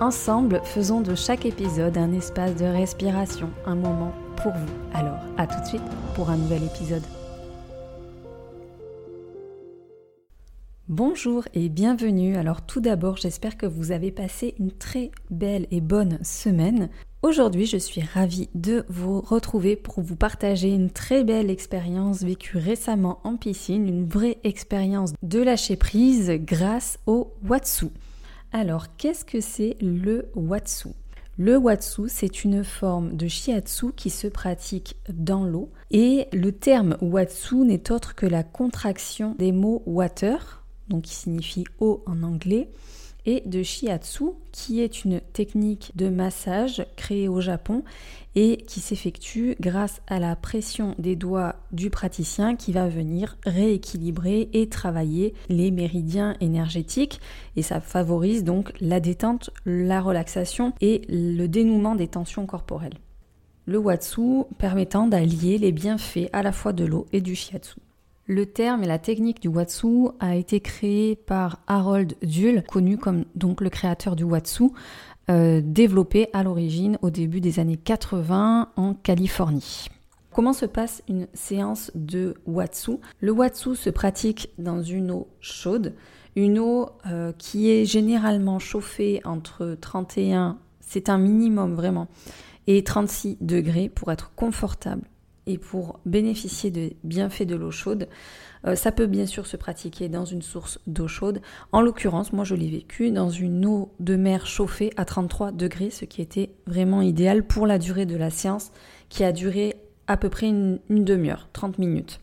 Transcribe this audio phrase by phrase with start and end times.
[0.00, 4.72] Ensemble, faisons de chaque épisode un espace de respiration, un moment pour vous.
[4.94, 5.82] Alors, à tout de suite
[6.14, 7.02] pour un nouvel épisode.
[10.88, 12.36] Bonjour et bienvenue.
[12.36, 16.88] Alors tout d'abord, j'espère que vous avez passé une très belle et bonne semaine.
[17.20, 22.56] Aujourd'hui, je suis ravie de vous retrouver pour vous partager une très belle expérience vécue
[22.56, 27.88] récemment en piscine, une vraie expérience de lâcher prise grâce au Watsu.
[28.52, 30.88] Alors, qu'est-ce que c'est le Watsu?
[31.38, 35.70] Le Watsu, c'est une forme de shiatsu qui se pratique dans l'eau.
[35.92, 41.64] Et le terme Watsu n'est autre que la contraction des mots water, donc qui signifie
[41.78, 42.70] eau en anglais,
[43.26, 47.82] et de shiatsu, qui est une technique de massage créée au Japon
[48.34, 54.48] et qui s'effectue grâce à la pression des doigts du praticien qui va venir rééquilibrer
[54.52, 57.20] et travailler les méridiens énergétiques
[57.56, 62.98] et ça favorise donc la détente, la relaxation et le dénouement des tensions corporelles.
[63.66, 67.80] Le Watsu permettant d'allier les bienfaits à la fois de l'eau et du shiatsu.
[68.32, 73.24] Le terme et la technique du Watsu a été créé par Harold Dull, connu comme
[73.34, 74.70] donc le créateur du Watsu,
[75.28, 79.88] euh, développé à l'origine au début des années 80 en Californie.
[80.32, 82.98] Comment se passe une séance de Watsu?
[83.20, 85.96] Le Watsu se pratique dans une eau chaude,
[86.36, 92.06] une eau euh, qui est généralement chauffée entre 31, c'est un minimum vraiment,
[92.68, 95.09] et 36 degrés pour être confortable
[95.52, 98.08] et pour bénéficier des bienfaits de l'eau chaude,
[98.66, 101.40] euh, ça peut bien sûr se pratiquer dans une source d'eau chaude.
[101.72, 105.90] En l'occurrence, moi je l'ai vécu dans une eau de mer chauffée à 33 degrés,
[105.90, 108.70] ce qui était vraiment idéal pour la durée de la séance
[109.08, 112.20] qui a duré à peu près une, une demi-heure, 30 minutes.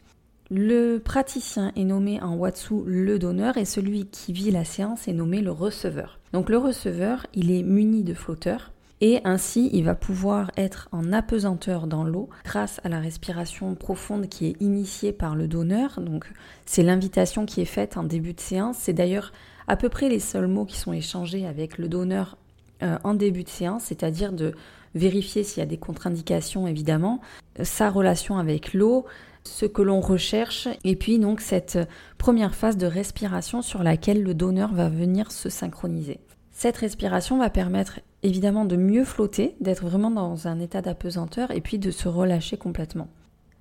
[0.49, 5.13] Le praticien est nommé en Watsu le donneur et celui qui vit la séance est
[5.13, 6.19] nommé le receveur.
[6.31, 8.71] Donc le receveur, il est muni de flotteurs
[9.01, 14.27] et ainsi il va pouvoir être en apesanteur dans l'eau grâce à la respiration profonde
[14.27, 15.99] qui est initiée par le donneur.
[16.01, 16.25] Donc
[16.65, 18.77] c'est l'invitation qui est faite en début de séance.
[18.79, 19.31] C'est d'ailleurs
[19.67, 22.37] à peu près les seuls mots qui sont échangés avec le donneur
[22.83, 24.53] euh, en début de séance, c'est-à-dire de
[24.95, 27.21] vérifier s'il y a des contre-indications évidemment,
[27.61, 29.05] sa relation avec l'eau,
[29.43, 31.79] ce que l'on recherche, et puis donc cette
[32.17, 36.19] première phase de respiration sur laquelle le donneur va venir se synchroniser.
[36.59, 41.61] Cette respiration va permettre évidemment de mieux flotter, d'être vraiment dans un état d'apesanteur et
[41.61, 43.09] puis de se relâcher complètement.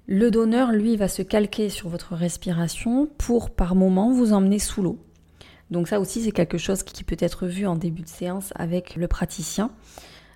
[0.06, 4.80] Le donneur, lui, va se calquer sur votre respiration pour par moment vous emmener sous
[4.80, 4.98] l'eau.
[5.70, 8.96] Donc ça aussi, c'est quelque chose qui peut être vu en début de séance avec
[8.96, 9.70] le praticien.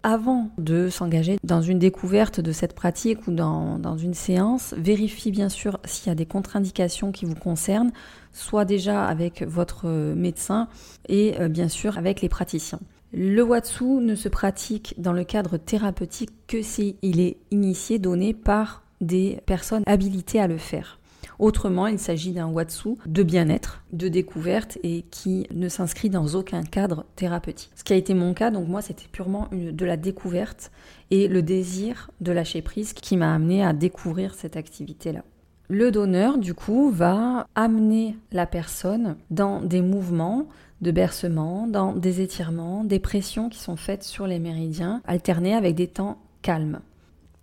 [0.02, 5.30] Avant de s'engager dans une découverte de cette pratique ou dans, dans une séance, vérifiez
[5.30, 7.92] bien sûr s'il y a des contre-indications qui vous concernent,
[8.32, 10.68] soit déjà avec votre médecin
[11.08, 12.80] et euh, bien sûr avec les praticiens.
[13.12, 18.82] Le Watsu ne se pratique dans le cadre thérapeutique que s'il est initié, donné par
[19.00, 20.99] des personnes habilitées à le faire.
[21.40, 26.62] Autrement, il s'agit d'un Watsu de bien-être, de découverte et qui ne s'inscrit dans aucun
[26.62, 27.70] cadre thérapeutique.
[27.74, 30.70] Ce qui a été mon cas, donc moi c'était purement de la découverte
[31.10, 35.24] et le désir de lâcher prise qui m'a amené à découvrir cette activité-là.
[35.70, 40.46] Le donneur, du coup, va amener la personne dans des mouvements
[40.82, 45.74] de bercement, dans des étirements, des pressions qui sont faites sur les méridiens, alternés avec
[45.74, 46.80] des temps calmes.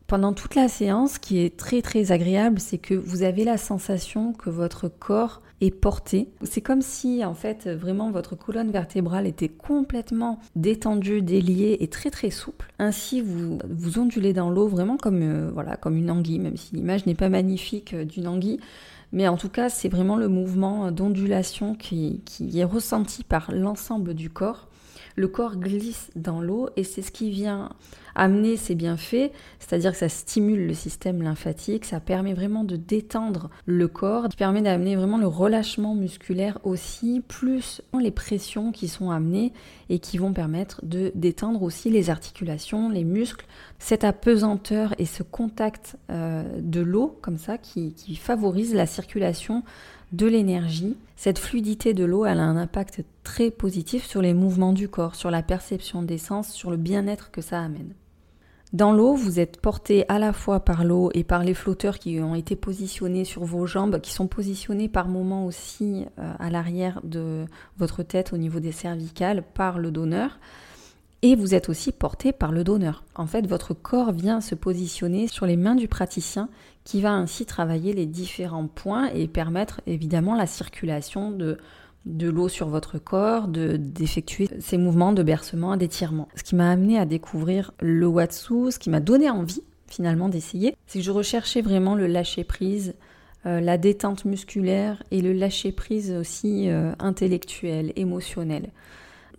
[0.08, 3.58] Pendant toute la séance, ce qui est très très agréable, c'est que vous avez la
[3.58, 6.30] sensation que votre corps est porté.
[6.44, 12.10] C'est comme si en fait vraiment votre colonne vertébrale était complètement détendue, déliée et très
[12.10, 12.72] très souple.
[12.80, 16.76] Ainsi vous vous ondulez dans l'eau vraiment comme euh, voilà comme une anguille, même si
[16.76, 18.62] l'image n'est pas magnifique euh, d'une anguille.
[19.12, 24.14] Mais en tout cas, c'est vraiment le mouvement d'ondulation qui, qui est ressenti par l'ensemble
[24.14, 24.68] du corps.
[25.16, 27.70] Le corps glisse dans l'eau et c'est ce qui vient
[28.18, 33.50] amener ses bienfaits, c'est-à-dire que ça stimule le système lymphatique, ça permet vraiment de détendre
[33.66, 39.12] le corps, qui permet d'amener vraiment le relâchement musculaire aussi, plus les pressions qui sont
[39.12, 39.54] amenées
[39.90, 43.46] et qui vont permettre de détendre aussi les articulations, les muscles,
[43.80, 49.64] cette apesanteur et ce contact euh, de l'eau comme ça qui, qui favorise la circulation
[50.12, 50.98] de l'énergie.
[51.16, 55.30] Cette fluidité de l'eau, a un impact très positif sur les mouvements du corps, sur
[55.30, 57.94] la perception des sens, sur le bien-être que ça amène.
[58.74, 62.20] Dans l'eau, vous êtes porté à la fois par l'eau et par les flotteurs qui
[62.20, 67.00] ont été positionnés sur vos jambes, qui sont positionnés par moments aussi euh, à l'arrière
[67.04, 67.46] de
[67.78, 70.38] votre tête au niveau des cervicales par le donneur.
[71.24, 73.04] Et vous êtes aussi porté par le donneur.
[73.16, 76.48] En fait, votre corps vient se positionner sur les mains du praticien
[76.84, 81.58] qui va ainsi travailler les différents points et permettre évidemment la circulation de,
[82.06, 86.28] de l'eau sur votre corps, d'effectuer ces mouvements de bercement d'étirement.
[86.36, 90.76] Ce qui m'a amené à découvrir le Watsu, ce qui m'a donné envie finalement d'essayer,
[90.86, 92.94] c'est que je recherchais vraiment le lâcher prise,
[93.46, 98.70] euh, la détente musculaire et le lâcher prise aussi euh, intellectuel, émotionnel.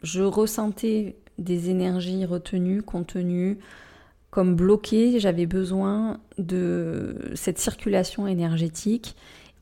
[0.03, 3.59] Je ressentais des énergies retenues, contenues,
[4.31, 5.21] comme bloquées.
[5.21, 9.17] J'avais besoin de cette circulation énergétique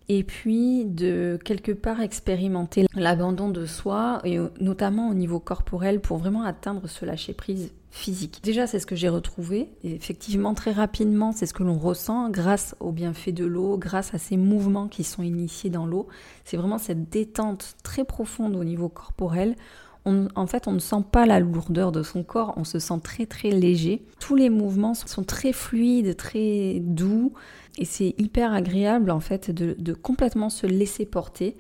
[0.09, 6.19] et puis de quelque part expérimenter l'abandon de soi, et notamment au niveau corporel, pour
[6.19, 8.41] vraiment atteindre ce lâcher-prise physique.
[8.45, 12.31] Déjà, c'est ce que j'ai retrouvé, et effectivement, très rapidement, c'est ce que l'on ressent
[12.31, 16.07] grâce au bienfait de l'eau, grâce à ces mouvements qui sont initiés dans l'eau.
[16.45, 19.57] C'est vraiment cette détente très profonde au niveau corporel
[20.35, 23.27] en fait, on ne sent pas la lourdeur de son corps, on se sent très
[23.27, 24.05] très léger.
[24.21, 27.33] Tous les mouvements sont très fluides, très doux,
[27.79, 31.57] et c'est hyper agréable en fait de, complètement se laisser porter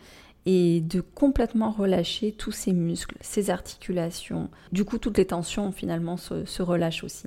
[0.47, 4.49] et de complètement relâcher tous ses muscles, ses articulations.
[4.71, 7.27] Du coup, toutes les tensions finalement se, se relâchent aussi.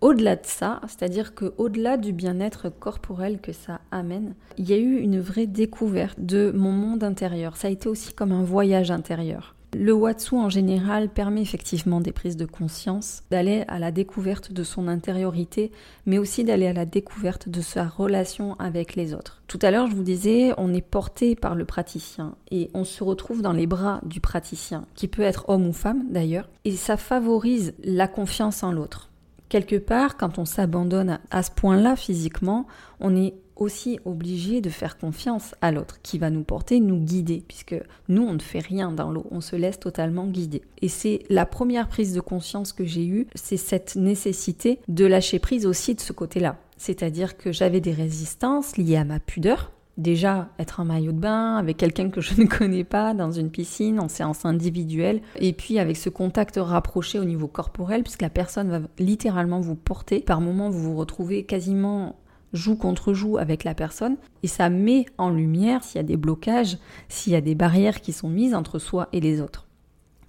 [0.00, 4.78] Au-delà de ça, c'est-à-dire que au-delà du bien-être corporel que ça amène, il y a
[4.78, 7.56] eu une vraie découverte de mon monde intérieur.
[7.56, 9.54] Ça a été aussi comme un voyage intérieur.
[9.74, 14.64] Le Watsu en général permet effectivement des prises de conscience, d'aller à la découverte de
[14.64, 15.72] son intériorité,
[16.04, 19.42] mais aussi d'aller à la découverte de sa relation avec les autres.
[19.46, 23.02] Tout à l'heure, je vous disais, on est porté par le praticien et on se
[23.02, 26.98] retrouve dans les bras du praticien, qui peut être homme ou femme d'ailleurs, et ça
[26.98, 29.08] favorise la confiance en l'autre.
[29.48, 32.66] Quelque part, quand on s'abandonne à ce point-là physiquement,
[33.00, 37.42] on est aussi obligé de faire confiance à l'autre qui va nous porter, nous guider,
[37.46, 37.76] puisque
[38.08, 40.62] nous, on ne fait rien dans l'eau, on se laisse totalement guider.
[40.80, 45.38] Et c'est la première prise de conscience que j'ai eue, c'est cette nécessité de lâcher
[45.38, 46.56] prise aussi de ce côté-là.
[46.76, 51.56] C'est-à-dire que j'avais des résistances liées à ma pudeur, Déjà, être en maillot de bain
[51.56, 55.78] avec quelqu'un que je ne connais pas dans une piscine en séance individuelle, et puis
[55.78, 60.20] avec ce contact rapproché au niveau corporel, puisque la personne va littéralement vous porter.
[60.20, 62.16] Par moments, vous vous retrouvez quasiment
[62.52, 66.16] joue contre joue avec la personne et ça met en lumière s'il y a des
[66.16, 66.78] blocages,
[67.08, 69.66] s'il y a des barrières qui sont mises entre soi et les autres.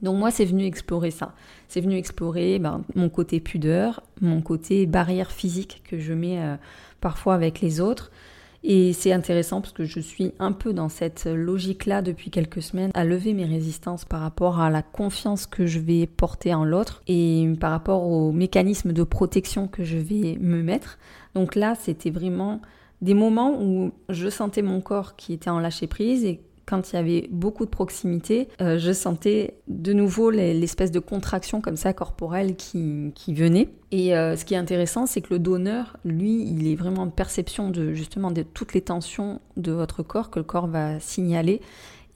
[0.02, 1.34] Donc moi, c'est venu explorer ça.
[1.70, 6.56] C'est venu explorer ben, mon côté pudeur, mon côté barrière physique que je mets euh,
[7.00, 8.12] parfois avec les autres,
[8.64, 12.92] et c'est intéressant parce que je suis un peu dans cette logique-là depuis quelques semaines,
[12.94, 17.04] à lever mes résistances par rapport à la confiance que je vais porter en l'autre
[17.08, 20.98] et par rapport aux mécanismes de protection que je vais me mettre.
[21.36, 22.62] Donc là, c'était vraiment
[23.02, 26.40] des moments où je sentais mon corps qui était en lâcher prise et
[26.74, 31.62] quand il y avait beaucoup de proximité, euh, je sentais de nouveau l'espèce de contraction
[31.62, 33.70] comme ça corporelle qui, venait.
[33.92, 37.10] Et euh, ce qui est intéressant, c'est que le donneur, lui, il est vraiment en
[37.10, 41.62] perception de justement de toutes les tensions de votre corps que le corps va signaler.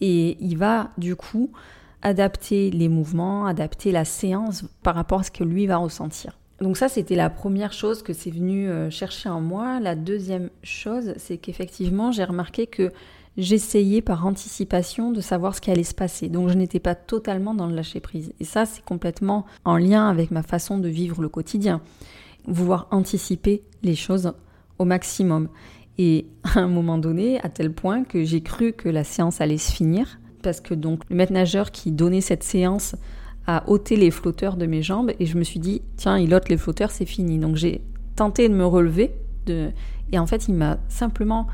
[0.01, 1.51] Et il va du coup
[2.01, 6.36] adapter les mouvements, adapter la séance par rapport à ce que lui va ressentir.
[6.62, 9.79] Donc ça, c'était la première chose que c'est venu euh, chercher en moi.
[9.79, 12.91] La deuxième chose, c'est qu'effectivement, j'ai remarqué que
[13.38, 16.27] j'essayais par anticipation de savoir ce qui allait se passer.
[16.27, 18.34] Donc je n'étais pas totalement dans le lâcher prise.
[18.39, 21.82] Et ça, c'est complètement en lien avec ma façon de vivre le quotidien.
[22.48, 24.34] Vouloir anticiper les choses
[24.79, 25.50] au maximum.
[25.98, 29.58] Et à un moment donné, à tel point que j'ai cru que la séance allait
[29.58, 32.96] se finir, parce que donc le maître nageur qui donnait cette séance
[33.46, 36.50] a ôté les flotteurs de mes jambes, et je me suis dit, tiens, il ôte
[36.50, 37.38] les flotteurs, c'est fini.
[37.38, 37.82] Donc j'ai
[38.15, 39.13] tenté de me relever,
[40.12, 41.48] et en fait, il m'a simplement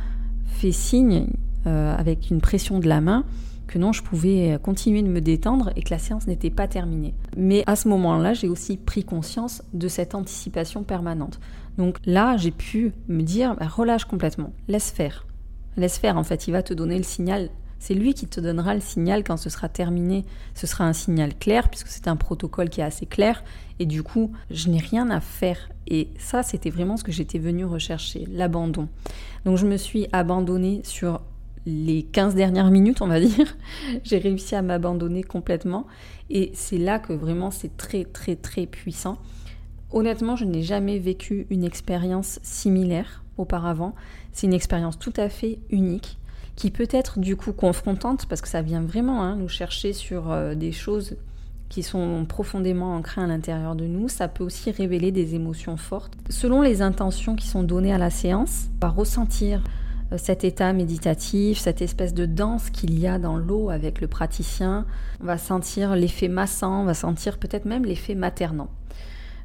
[0.45, 1.27] fait signe,
[1.67, 3.25] euh, avec une pression de la main
[3.67, 7.13] que non, je pouvais continuer de me détendre et que la séance n'était pas terminée.
[7.37, 11.39] Mais à ce moment-là, j'ai aussi pris conscience de cette anticipation permanente.
[11.77, 15.25] Donc là, j'ai pu me dire, bah, relâche complètement, laisse faire.
[15.77, 17.49] Laisse faire, en fait, il va te donner le signal.
[17.79, 20.23] C'est lui qui te donnera le signal quand ce sera terminé.
[20.53, 23.43] Ce sera un signal clair, puisque c'est un protocole qui est assez clair.
[23.79, 25.69] Et du coup, je n'ai rien à faire.
[25.87, 28.87] Et ça, c'était vraiment ce que j'étais venue rechercher, l'abandon.
[29.43, 31.21] Donc je me suis abandonnée sur
[31.65, 33.55] les 15 dernières minutes, on va dire,
[34.03, 35.87] j'ai réussi à m'abandonner complètement.
[36.29, 39.17] Et c'est là que vraiment c'est très très très puissant.
[39.91, 43.93] Honnêtement, je n'ai jamais vécu une expérience similaire auparavant.
[44.31, 46.17] C'est une expérience tout à fait unique.
[46.55, 50.31] qui peut être du coup confrontante parce que ça vient vraiment hein, nous chercher sur
[50.31, 51.17] euh, des choses
[51.67, 54.07] qui sont profondément ancrées à l'intérieur de nous.
[54.07, 56.13] Ça peut aussi révéler des émotions fortes.
[56.29, 59.63] Selon les intentions qui sont données à la séance, on va ressentir
[60.17, 64.85] cet état méditatif, cette espèce de danse qu'il y a dans l'eau avec le praticien.
[65.21, 68.69] On va sentir l'effet massant, on va sentir peut-être même l'effet maternant.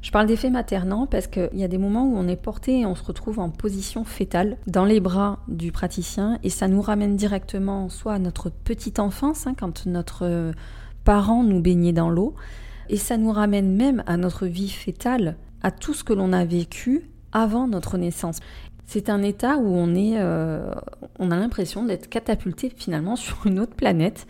[0.01, 2.85] Je parle d'effet maternant parce qu'il y a des moments où on est porté et
[2.85, 7.17] on se retrouve en position fétale dans les bras du praticien et ça nous ramène
[7.17, 10.53] directement soit à notre petite enfance, hein, quand notre
[11.03, 12.33] parent nous baignait dans l'eau,
[12.87, 16.45] et ça nous ramène même à notre vie fétale, à tout ce que l'on a
[16.45, 18.39] vécu avant notre naissance.
[18.91, 20.73] C'est un état où on est, euh,
[21.19, 24.25] on a l'impression d'être catapulté finalement sur une autre planète.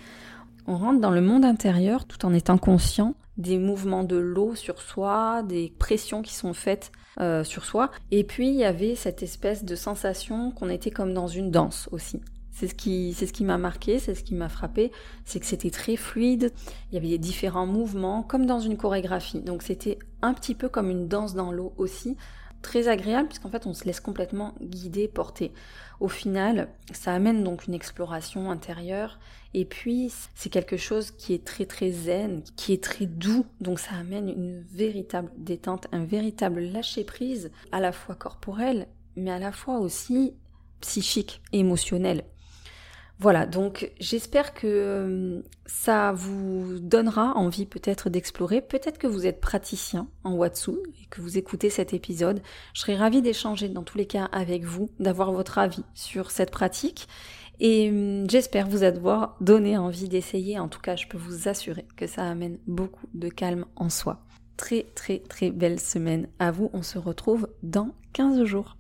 [0.68, 4.82] On rentre dans le monde intérieur tout en étant conscient des mouvements de l'eau sur
[4.82, 7.90] soi, des pressions qui sont faites euh, sur soi.
[8.12, 11.88] Et puis il y avait cette espèce de sensation qu'on était comme dans une danse
[11.94, 12.20] aussi.
[12.52, 14.92] C'est ce qui, c'est ce qui m'a marqué, c'est ce qui m'a frappé,
[15.24, 16.52] c'est que c'était très fluide.
[16.92, 19.40] Il y avait différents mouvements, comme dans une chorégraphie.
[19.40, 22.18] Donc c'était un petit peu comme une danse dans l'eau aussi,
[22.62, 25.52] très agréable puisqu'en fait on se laisse complètement guider, porter.
[26.00, 29.20] Au final, ça amène donc une exploration intérieure
[29.54, 33.46] et puis c'est quelque chose qui est très très zen, qui est très doux.
[33.60, 39.32] Donc ça amène une véritable détente, un véritable lâcher prise à la fois corporel mais
[39.32, 40.34] à la fois aussi
[40.82, 42.24] psychique, émotionnel.
[43.22, 48.62] Voilà, donc j'espère que euh, ça vous donnera envie peut-être d'explorer.
[48.62, 50.72] Peut-être que vous êtes praticien en Watsu
[51.02, 52.42] et que vous écoutez cet épisode.
[52.74, 56.50] Je serais ravie d'échanger dans tous les cas avec vous, d'avoir votre avis sur cette
[56.50, 57.10] pratique.
[57.60, 60.58] Et hum, j'espère vous avoir donné envie d'essayer.
[60.58, 64.22] En tout cas, je peux vous assurer que ça amène beaucoup de calme en soi.
[64.56, 66.70] Très très très belle semaine à vous.
[66.72, 68.79] On se retrouve dans 15 jours.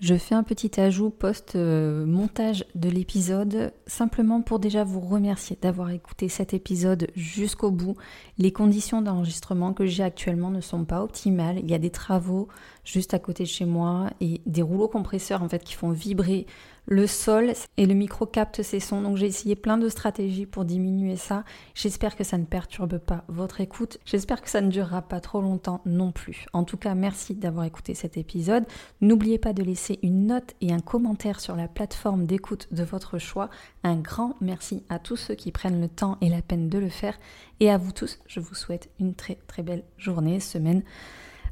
[0.00, 6.30] Je fais un petit ajout post-montage de l'épisode, simplement pour déjà vous remercier d'avoir écouté
[6.30, 7.96] cet épisode jusqu'au bout.
[8.38, 11.58] Les conditions d'enregistrement que j'ai actuellement ne sont pas optimales.
[11.58, 12.48] Il y a des travaux
[12.82, 16.46] juste à côté de chez moi et des rouleaux compresseurs en fait qui font vibrer
[16.90, 19.00] le sol et le micro capte ces sons.
[19.00, 21.44] Donc j'ai essayé plein de stratégies pour diminuer ça.
[21.74, 23.98] J'espère que ça ne perturbe pas votre écoute.
[24.04, 26.46] J'espère que ça ne durera pas trop longtemps non plus.
[26.52, 28.64] En tout cas, merci d'avoir écouté cet épisode.
[29.00, 33.18] N'oubliez pas de laisser une note et un commentaire sur la plateforme d'écoute de votre
[33.18, 33.50] choix.
[33.84, 36.88] Un grand merci à tous ceux qui prennent le temps et la peine de le
[36.88, 37.18] faire.
[37.60, 40.82] Et à vous tous, je vous souhaite une très très belle journée, semaine.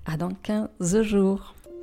[0.04, 1.54] À dans 15 jours.